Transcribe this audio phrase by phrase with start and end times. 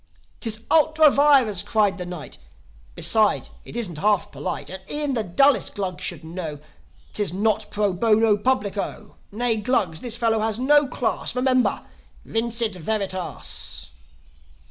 [0.39, 2.39] "'Tis ultra vires!" cried the Knight.
[2.95, 4.67] "Besides, it isn't half polite.
[4.71, 6.57] And e'en the dullest Glug should know,
[7.13, 9.17] 'Tis not pro bono publico.
[9.31, 11.35] Nay, Glugs, this fellow is no class.
[11.35, 11.85] Remember!
[12.25, 13.91] Vincit veritas!"